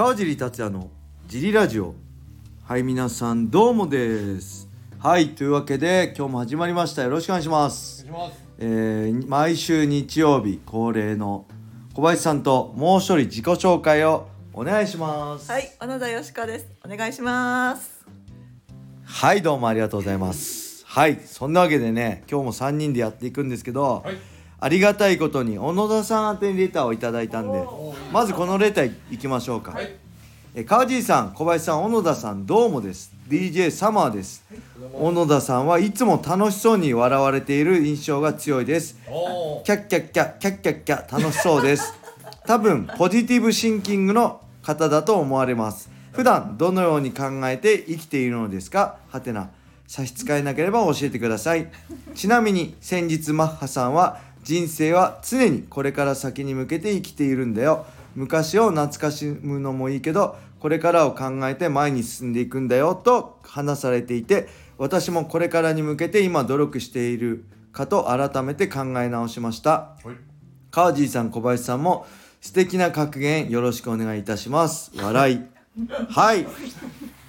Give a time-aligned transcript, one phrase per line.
[0.00, 0.88] 川尻達也の
[1.26, 1.94] ジリラジオ。
[2.64, 4.66] はい皆さんどうもです。
[4.98, 7.02] はいというわけで今日も始まりました。
[7.02, 8.06] よろしくお願いします。
[8.08, 8.44] お願いします。
[8.60, 11.44] えー毎週日曜日恒例の
[11.92, 15.52] 小林さんともう一人自己紹介をお願いします。
[15.52, 16.66] はい、小野田よしかです。
[16.82, 18.06] お願いします。
[19.04, 20.82] はいどうもありがとうございます。
[20.86, 24.29] はいそんなわけでね今日も3人でやっていくんですけど、はい
[24.60, 27.64] ありがたいことに小野田さん宛てにレターをいただいたんで
[28.12, 29.90] まずこのレターいきましょうか、はい。
[30.54, 33.12] え川尻さん小林さん小野田さんどうもです。
[33.28, 34.44] DJ サマーです。
[34.92, 38.98] 小野田さんはいつも楽しそうに笑われている印象が強いです。
[39.64, 41.94] キャッキャッキャキャッキャッキャ楽しそうです。
[42.46, 45.88] 多分ポジティブシンキングの方だと思われます。
[46.12, 48.96] 普段どのように考えて生きているのですか？
[49.08, 49.48] はてな。
[49.86, 51.68] 差し支えなければ教えてください。
[52.14, 57.86] ちなみに先日マッハさんは人生は常にこれから先に向けて生きているんだよ。
[58.16, 69.70] 昔を懐かしむのもいいけどこれからを考えて前に進んでいくんだよと話されていて私もこれからに向けて今努力しているかと改めて考え直しました。
[69.70, 70.16] はい。
[70.70, 72.06] 川尻さん小林さんも
[72.40, 74.90] 素敵な格言よろしくお願いいたします。
[74.96, 75.40] 笑い。
[76.10, 76.46] はい。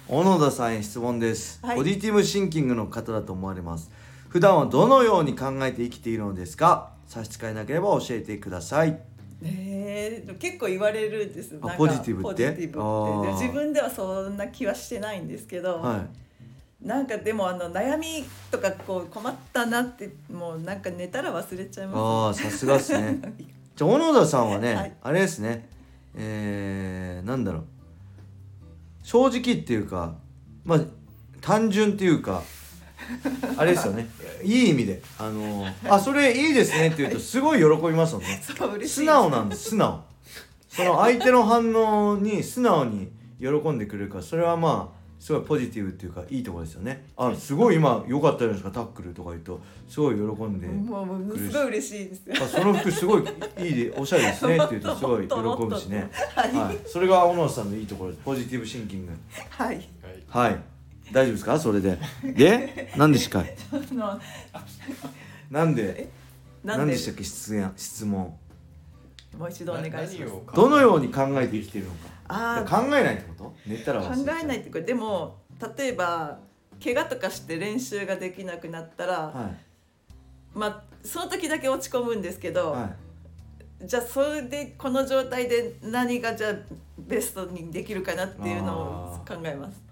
[0.08, 1.76] 小野田さんへ質問です、はい。
[1.76, 3.90] ポジティブシンキングの方だと思われます。
[4.28, 6.91] 普段はどのように考えて生きているのですか？
[7.06, 8.98] 差し支えなければ教えてください。
[9.44, 11.58] えー、結構言われるんです。
[11.60, 12.50] あなんかポジティブって？
[12.52, 16.86] 自分ではそんな気はしてないんですけど、はい。
[16.86, 23.20] なんかでもあの悩みとかこう困ったなってもうなんか寝たら忘れちゃいまああさすがですね。
[23.76, 24.92] じゃあ小野田さんはね、はい。
[25.02, 25.68] あれですね。
[26.14, 27.64] えー、なんだろう。
[29.02, 30.14] 正直っていうか
[30.64, 30.80] まあ
[31.40, 32.42] 単純っていうか
[33.56, 34.08] あれですよね。
[34.42, 35.02] いい意味で。
[35.18, 38.40] あのあそれいいですねって言うとすごい喜びますもんね。
[38.42, 38.54] す。
[38.56, 39.00] そう嬉しい。
[39.00, 40.04] 素直なんです素直。
[40.68, 47.06] その相手の反応に素直に喜んでくれるからそれはまあすごいポジティブっていうかいいところですよね。
[47.16, 49.60] あすごい今良かったじゃないですかタックルとか言うと。
[49.86, 52.34] すごい喜んでもうもうすごい嬉しいですよ。
[52.40, 53.22] あその服すごい
[53.58, 56.10] いいでおしゃれですねって言うと すごい喜ぶしね。
[56.34, 56.52] はい。
[56.52, 56.78] はい。
[56.86, 58.22] それが小野さんのいいところです。
[58.24, 59.12] ポジティブシンキング。
[59.50, 59.76] はい。
[59.76, 60.48] はい。
[60.50, 60.71] はい
[61.12, 61.58] 大丈夫ですか？
[61.58, 61.98] それで。
[62.22, 62.92] で？
[62.96, 64.20] 何でした っけあの
[65.50, 66.08] なんで？
[66.64, 66.78] なんで？
[66.84, 67.24] 何でしたっけ？
[67.24, 68.34] 質問質問。
[69.38, 70.32] もう一度お願いします。
[70.54, 71.98] どのように考えて生きているのか。
[72.28, 73.54] あ考えないってこと？
[73.66, 74.08] 寝たら考
[74.42, 75.38] えないってこれでも
[75.76, 76.38] 例えば
[76.82, 79.50] 怪我とかして練習ができなくなったら、は
[80.54, 82.86] まあその時だけ落ち込むんですけど、いは
[83.82, 83.86] い。
[83.86, 86.54] じゃあそれでこの状態で何がじゃあ
[86.98, 89.82] ベストにできるかなっていうのを考えます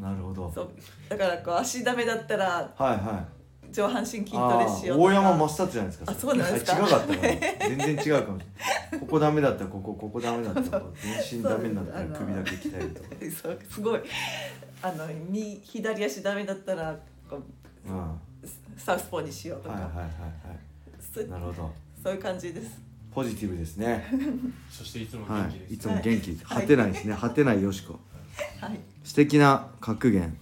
[0.00, 0.50] なるほど。
[0.54, 0.70] そう。
[1.08, 3.26] だからこう足ダメだったらはいは
[3.70, 3.72] い。
[3.72, 5.10] 上半身筋トあレしようとか。
[5.10, 6.74] ー大山真っじゃないですかあそうなんですか？
[6.74, 7.18] あ違うかったかな
[7.76, 8.44] 全然違うかもし
[8.92, 9.00] れない。
[9.00, 10.82] ここダメだったらここここダメだったら
[11.28, 13.02] 全身ダメになったら首だけ鍛えると。
[13.02, 13.08] か
[13.42, 14.00] そうすごい。
[14.80, 16.96] あの右左足ダメだったら
[17.28, 17.36] こ
[17.86, 17.98] ううん。
[17.98, 18.14] は
[18.76, 20.08] サウスポーにしようとか、いはいはいは
[21.12, 21.70] そいなるほど。
[22.02, 22.80] そういう感じです。
[23.12, 24.06] ポジティブですね。
[24.70, 25.74] そしていつもは元気です、い。
[25.74, 26.30] いつも元気。
[26.44, 26.62] はい。
[26.62, 27.16] 果てないですね。
[27.20, 27.98] 果てないよしこ
[28.60, 28.80] はい。
[29.04, 30.36] 素敵な格言。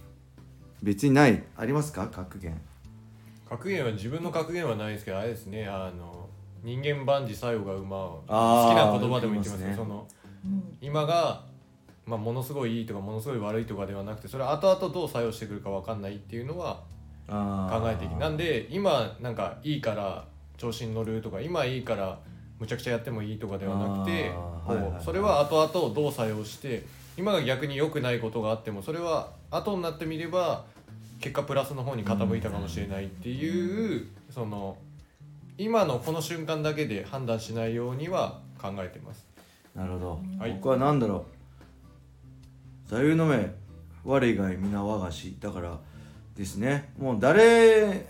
[0.83, 1.43] 別にない。
[1.57, 2.07] ありますか？
[2.09, 2.61] 格言。
[3.49, 5.67] 格言は自分の格言はないですけどあれですね。
[5.67, 6.29] あの
[6.63, 8.25] 人間万事作用が馬を。
[8.27, 9.69] 好きな言葉でも言ってます言いますね。
[9.69, 10.09] ねその
[10.45, 10.79] うん。
[10.81, 11.45] 今が、
[12.07, 16.83] まあ、ものすごいいいとかものすごい悪いとかではなくてそれは後々どう作用してくるか分かんないっていうのは
[17.29, 22.21] あ考えていきなんで今なんかいいから調子に乗るとか今いいから
[22.61, 24.33] むちゃくちゃやってもいいとかではなくて
[25.05, 26.85] それは後々どう作用して
[27.17, 30.65] 今が逆に良くないことがあってもそれは後になってみれば
[31.21, 34.77] 結果プラスの方に傾いたかもしれないっていうその
[35.59, 39.27] 今のこの瞬間だけで判断しないようには考えてます。
[39.75, 40.53] なるほど、はい。
[40.53, 41.25] 僕は何だろ
[42.87, 42.91] う。
[42.91, 43.51] 座右の銘
[44.05, 45.37] 我以外皆我がし。
[45.41, 45.79] だから
[46.37, 46.93] ですね。
[46.99, 48.07] もう誰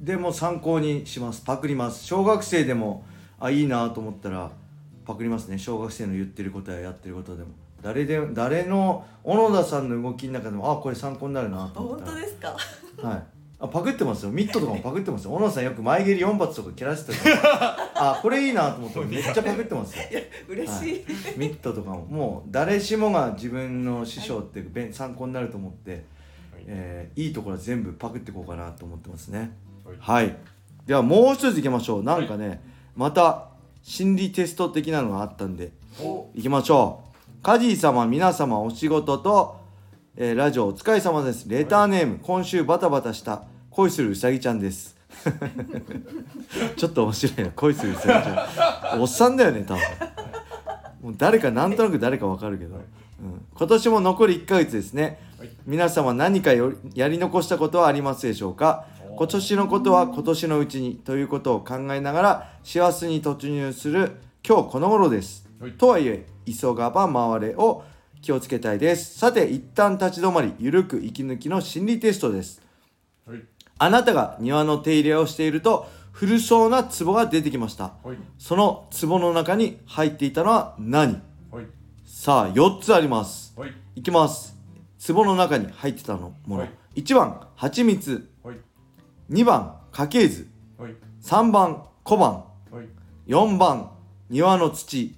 [0.00, 1.42] でも参考にします。
[1.42, 2.04] パクります。
[2.04, 3.04] 小学生でも
[3.40, 4.52] あいいなと思ったら
[5.04, 5.58] パクりますね。
[5.58, 7.48] 小学生の言ってることややってることでも
[7.84, 12.56] 誰で誰の小野田さんの動きの中でもあこれ参考になるなあと思っ本当ですか？
[13.02, 13.22] はい。
[13.60, 14.30] あパクってますよ。
[14.30, 15.32] ミットとかもパクってますよ。
[15.32, 20.04] 小野さんよく前蹴り4発とか蹴らせてるあこれいいなと思ってめっちゃパクってますよ。
[20.10, 21.04] いや嬉しい、
[21.36, 22.06] ミットとかも。
[22.06, 26.02] もう誰しもが自分の師匠ってべん参考になると思って、はい。
[26.66, 29.52] えーいいところは全部パクっていこうかなと思ってますね。
[29.84, 29.96] はい。
[30.00, 30.36] はい。
[30.86, 32.02] ではもう一ついきましょう。
[32.02, 32.62] なんかね、
[32.96, 33.48] また
[33.82, 35.72] 心理テスト的なのがあったんで
[36.02, 36.28] お。
[36.34, 37.13] いきましょう
[37.44, 39.60] カジー様皆様お仕事と、
[40.16, 41.46] えーラジオお疲れ様です。
[41.46, 44.96] レターネーム、今週バタバタした恋するうさぎちゃんです。
[46.74, 47.52] ちょっと面白いな。
[47.54, 49.02] 恋するうさぎちゃん。
[49.02, 49.82] おっさんだよね多分。
[51.02, 52.76] もう誰かなんとなく誰かわかるけど。
[52.76, 52.80] うん、
[53.54, 55.50] 今年も残り1ヶ月ですね、はい。
[55.66, 58.86] 皆様何かよやり残したことはありますでしょうか？
[59.18, 64.16] 今年のことは今年のうちにということを考えながら幸せに突入する
[64.48, 65.72] 今日この頃です、はい。
[65.72, 67.84] とはいえ急がば回れを
[68.22, 69.18] 気をつけたいです。
[69.18, 72.62] さて一旦立ち止まりゆるく息抜きの心理テストです。
[73.26, 73.42] はい。
[73.78, 77.94] あなたが庭の手入れをしていると古そうな壺が出てきました。
[78.02, 78.16] はい。
[78.38, 81.20] その壺の中に入っていたのは何？
[81.50, 81.66] はい。
[82.06, 83.52] さあ4つあります。
[83.58, 83.72] はい。
[83.96, 84.56] いきます。
[85.06, 87.00] 壺の中に入ってたのもの、はい。
[87.02, 88.30] 1番蜂蜜。
[88.42, 88.56] はい。
[89.30, 90.48] 2番家系図。
[90.78, 90.94] はい。
[91.22, 92.44] 3番小判。
[92.70, 92.88] はい。
[93.26, 93.90] 4番
[94.30, 95.16] 庭の土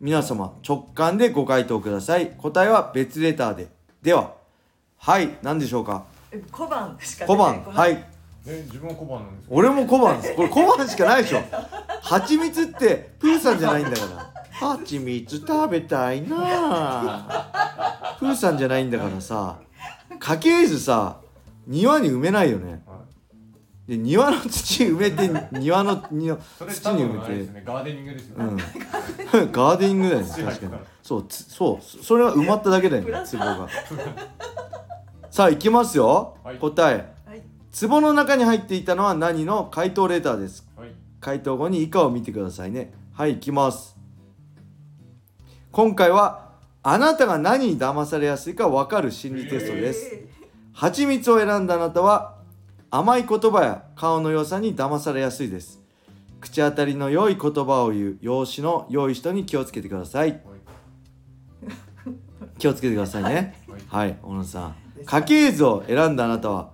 [0.00, 2.32] 皆様直感でご回答ください。
[2.32, 3.68] 答えは別レターで。
[4.02, 4.32] では
[4.98, 6.04] はい何でしょうか？
[6.30, 8.04] え小判しか小判はい。
[8.44, 10.34] 自分は小判なんです俺も小判です。
[10.36, 11.40] これ小判しかないでしょ。
[12.02, 14.30] 蜂蜜ってプーさんじゃないんだから。
[14.52, 16.36] 蜂蜜食べたいな。
[16.38, 19.58] あプーさんじゃないんだからさ
[20.18, 21.20] 家系図さ
[21.66, 22.82] 庭に埋めないよね。
[22.86, 22.93] はい
[23.86, 27.62] で庭の土埋めて庭の土に埋めて。
[27.64, 28.56] ガーデニングですようん。
[28.56, 28.62] ね
[29.52, 30.72] ガーデニングだよね確かに。
[31.02, 33.68] そうつそうそれは埋まっただけだよね壺が。
[35.30, 36.56] さあ行きますよ、はい。
[36.58, 37.12] 答え。
[37.28, 37.42] はい。
[37.78, 40.88] 壺の中に入っていたのは何の回答レターですはい。
[41.20, 42.94] 回答後に以下を見てくださいね。
[43.12, 43.96] はい行きます。
[45.72, 46.52] 今回は
[46.82, 50.08] あなたが何に騙されやすいか分かる心理テストです。
[50.14, 50.28] え
[50.72, 52.36] 蜂蜜を選んだあなたは
[52.96, 55.80] 甘い言葉や顔の良さに騙されやすいです。
[56.40, 60.30] 口当たりの良い言葉を言う容姿の良い人に気をつけてください。
[60.30, 60.40] はい。
[62.56, 63.56] 気をつけてくださいね。
[63.88, 64.06] はい。
[64.06, 64.76] はい小野さん。
[65.04, 66.70] 家系図を選んだあなたは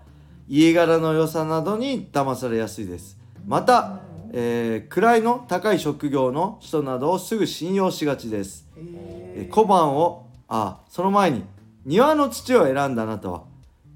[0.47, 3.17] 家柄の良さなどに騙されやすいです。
[3.47, 4.01] また、
[4.35, 8.69] えー位の高い職業の人などをすぐ信用しがちです。
[8.77, 8.83] ー。
[8.83, 11.47] ええ小判をあその前に
[11.87, 13.45] 庭の土を選んだあなたは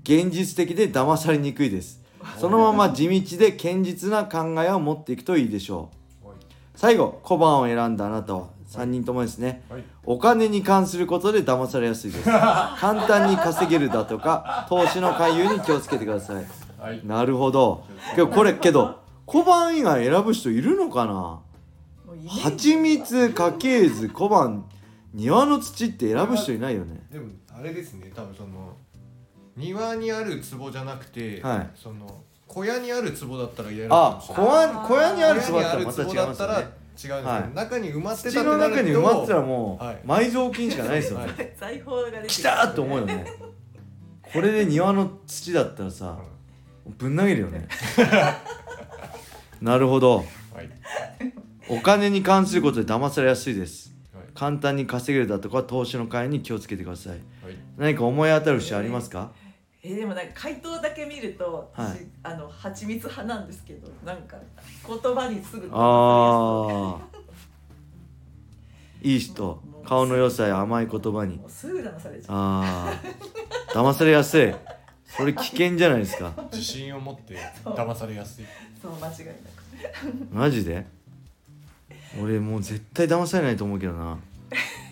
[0.05, 2.04] 現実的で騙されにくいです
[2.39, 5.91] そのまま地道で堅実な考えを持っていくといいでしょ
[6.25, 6.29] う。
[6.29, 6.37] はい。
[6.75, 9.63] 最後小判を選んだあなたは3人ともですね。
[9.69, 9.85] はい。
[10.05, 12.25] お金に関することで騙されやすいです。
[12.31, 16.47] 簡単に稼げるだとか投資の勧誘に気をつけてください。
[16.79, 17.01] はい。
[17.05, 17.85] なるほど。
[18.15, 21.41] けどこれけど小判以外選ぶ人いるのかな？
[22.29, 24.65] 蜂蜜家系図小判
[25.13, 27.01] 庭の土って選ぶ人いないよね。
[27.11, 28.11] でもあれですね。
[28.15, 28.75] 多分その
[29.57, 31.71] 庭にある壺じゃなくて、はい。
[31.75, 37.55] その小屋にある壺だったら嫌なのかあもしれない小屋小屋にある小壺だ屋にあるったらまた違い壺だったら違ますよねうんですけど、はい。
[37.55, 40.01] 中に埋まってたって土のなると中に埋まってたらもう、はい。
[40.05, 41.53] 埋蔵金しかないですよね、はい。
[41.59, 43.27] 財宝が出て来たーって思うよね。
[44.33, 46.19] これで庭の土だったらさ
[46.99, 47.69] ぶん投げるよね。
[49.61, 50.19] なるほど。
[50.19, 50.27] はい。
[51.69, 53.95] お金に関することで騙されやすいです。
[54.13, 54.25] はい。
[54.35, 57.13] 簡単に稼げるだとか投資の会に気をつけてください。
[57.13, 57.21] はい。
[57.79, 59.31] 何か思い当たる節ありますか？
[59.87, 61.89] えーでもなんか回答だけ見ると、はい。
[61.91, 64.39] 私あの蜂蜜派なんですけどなんか
[64.87, 67.01] 言葉にすぐああ
[69.03, 69.63] いい人。
[69.87, 71.39] 顔の良さや甘い言葉に。
[71.47, 72.35] すぐ騙されちゃう。
[72.35, 72.95] あ
[73.69, 74.55] あ騙されやすい。
[75.07, 76.33] それ危険じゃないですか。
[76.51, 78.47] 自信を持って騙されやすい。
[78.81, 79.39] そう間違いなく。
[80.33, 80.87] マジで？
[82.23, 84.19] 俺もう絶対騙されないと思うけどな。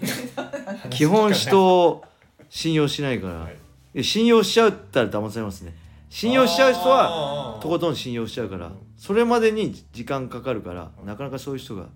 [0.90, 2.04] 基本人を
[2.50, 3.52] 信用しないから、はい。
[3.52, 3.58] で
[4.00, 5.75] 信用しちゃうったら騙されますね。
[6.08, 11.87] 信用しちゃう人はとことん信用しちゃうからそれまでに時間かかるからなかなかそういう人が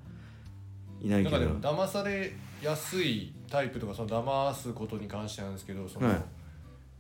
[1.01, 1.39] いないけど。
[1.39, 6.23] なんかでも騙されやすいタイプとかその騙すことに関してなんですけどその、はい。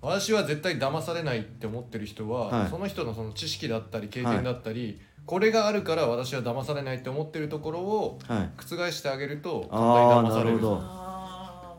[0.03, 2.71] 私は絶対騙されないって思ってる人は、はい。
[2.71, 8.51] その人のその知識だったり経験だったり、これがあるから私は騙されないって思ってるところをはい。
[8.59, 10.51] 覆してあげるとあー簡単に騙される。
[10.51, 10.79] なるほど。
[10.83, 11.77] あ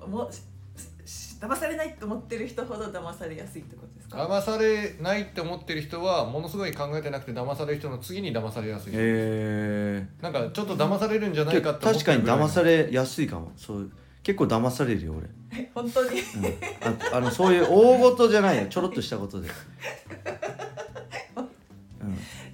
[0.00, 0.08] ー。
[0.08, 0.42] もうしし
[1.42, 4.18] 騙されないと思ってる人ほど騙されやすいってことですか？
[4.18, 13.50] 騙されないって思ってる人はものすごい考えてなくて騙される人の次に騙されやすい、えなんかちょっと騙されるんじゃないかって確かに騙されやすいかも。
[13.56, 13.90] そう。
[14.22, 16.10] 結構騙されるよ俺、え本当に？
[16.10, 16.16] うん、
[17.12, 18.66] ああのそういう大事じゃないよ。
[18.68, 19.48] ちょろっとしたことで、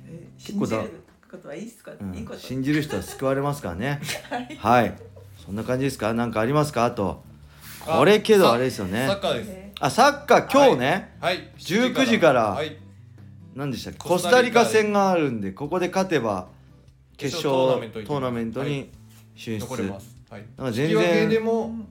[0.09, 2.15] え結構だ信じることはいいっすか、うん。
[2.15, 2.39] いいこと。
[2.41, 4.01] 信じる人は救われますからね。
[4.59, 4.97] はい。
[5.45, 6.15] そんな感じですか？
[6.15, 6.87] 何かありますか？
[6.87, 7.23] あと
[7.97, 9.07] これけどあれですよね。
[9.07, 9.51] サッカーです。
[9.51, 11.51] えあサッカー今日ね、はい。
[11.59, 12.51] 19時から。
[12.51, 12.77] はい。
[13.55, 13.99] 何でしたっけ？
[13.99, 16.47] ココスタリカ戦があるんでここで勝てば
[17.17, 18.91] 決決勝勝トーナメントはいに
[19.35, 21.87] 進出、残れます、はい、なんか全引き分けで然もうん引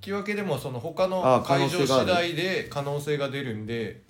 [0.00, 4.00] き分けでもその他の会場次第で可能性が出るんで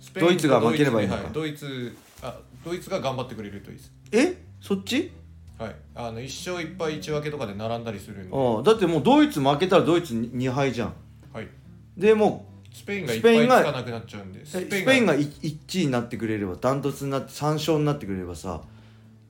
[0.00, 1.22] スペインドイツが負ければいいのか。
[1.24, 1.32] はい。
[1.32, 3.92] ドイツあドイツが頑張ってくれるといいです。
[4.12, 4.42] え？
[4.60, 5.10] そっち？
[5.58, 5.76] はい。
[5.94, 10.94] あの1勝1敗1分けとかで並んだりするんで、ああだってもうドイツ負けたらドイツに2敗じゃん。
[11.32, 11.48] はい、
[11.96, 18.62] でもスペインが1スペインが敗つかなくなっちゃうんでうスペインが1位になってくれればダントツになって3勝になってくれればさ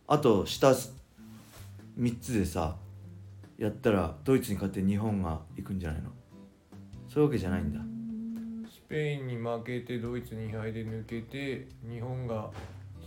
[0.09, 2.76] あと下3つでさ
[3.56, 6.11] やったらドイツに勝って日本が行くんじゃないの？
[7.09, 7.80] そういうわけじゃないんだ。
[8.68, 12.50] スペインに負けてドイツに2敗で抜けて日本が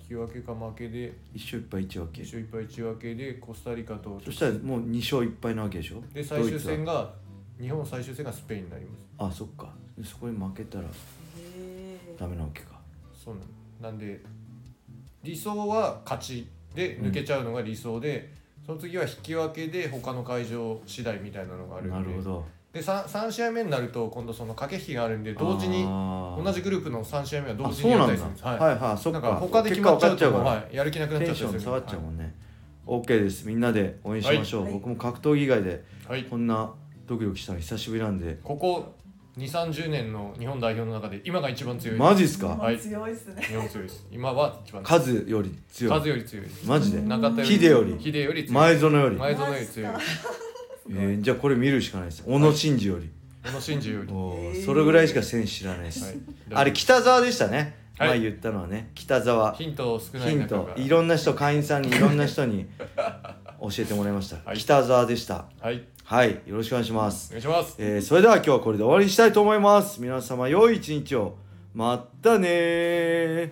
[0.09, 1.13] 引き分けか負けで。
[1.35, 2.21] 1勝1敗1分け。
[2.23, 4.19] 1勝1敗1分けでコスタリカと。
[4.25, 6.01] そしたらもう2勝1敗なわけでしょ？
[6.13, 7.13] で最終戦がが
[7.59, 9.05] 日本最終戦がスペインになります。
[9.17, 9.69] あそっか。
[9.97, 10.85] でそこに負けたら
[12.17, 12.79] ダメなわけか。
[13.13, 13.35] そう
[13.81, 13.91] なん。
[13.91, 14.19] なんで
[15.23, 18.33] 理想は勝ちで抜けちゃうのが理想で、
[18.65, 21.95] その次は引き分けで他の会場次第みたいなのがあるんで。
[21.95, 28.13] なるほどで 3, 3試合目になると今度その駆け引きがあるんで同時に同同じグループの3試合目は同あ時そうなんだ。
[28.13, 28.59] にやったりするんですはい。
[28.59, 29.19] はいはいそっか。
[29.19, 30.43] なんか他で決まっちゃうと結果分かっちゃうから。
[30.43, 32.35] はい、やる気なくなっちゃテンったりするション下がっちゃうもんね。
[32.85, 33.47] OK です。
[33.47, 34.73] みんなで応援しましょう、はい。
[34.73, 36.71] 僕も格闘技以外ではい、こんな
[37.07, 38.37] ドキドキしたの久しぶりなんで。
[38.43, 38.93] ここ
[39.37, 41.99] 2 3 0年の日本代表の中で今が一番強いです。
[41.99, 42.47] マジっすか？
[42.49, 42.77] はい。
[42.77, 43.41] 強いっすね。
[43.41, 44.05] 日本強いです。
[44.11, 45.99] 今は一番数より強い。
[45.99, 46.67] 数より強いです。
[46.67, 47.01] マジで？
[47.01, 47.95] 中田秀より。
[47.99, 49.93] 秀より強い前園より、前園より強い
[50.89, 52.23] えーじゃあこれ見るしかないです。
[52.25, 53.09] 小野伸二より、
[53.45, 54.11] 小野伸二より。
[54.11, 56.17] おそれぐらいしか選手知らないです、はい。
[56.53, 58.09] あれ北沢でしたね、はい。
[58.09, 58.91] 前言ったのはね。
[58.95, 59.53] 北沢。
[59.53, 60.69] ヒント少ないヒント。
[60.75, 62.65] いろんな人会員さんにいろんな人に
[63.61, 64.57] 教えてもらいました、はい。
[64.57, 65.45] 北沢でした。
[65.59, 65.83] はい。
[66.03, 66.41] はい。
[66.47, 67.29] よろしくお願いします。
[67.29, 67.75] お願いします。
[67.77, 70.01] えーそれでは今日はこれで終わりにしたいと思います。
[70.01, 71.37] 皆様良い一日を。
[71.73, 73.49] またねー